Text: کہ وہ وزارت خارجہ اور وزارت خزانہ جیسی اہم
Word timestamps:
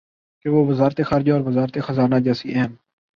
کہ 0.45 0.49
وہ 0.49 0.61
وزارت 0.67 1.01
خارجہ 1.05 1.31
اور 1.31 1.41
وزارت 1.41 1.77
خزانہ 1.83 2.19
جیسی 2.19 2.53
اہم 2.53 2.71